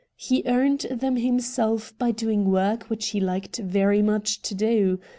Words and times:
He 0.17 0.41
earned 0.47 0.87
them 0.89 1.15
himself 1.15 1.95
by 1.99 2.09
doing 2.09 2.49
work 2.49 2.85
which 2.89 3.09
he 3.09 3.21
hked 3.21 3.63
very 3.63 4.01
much 4.01 4.41
to 4.41 4.55
do. 4.55 4.99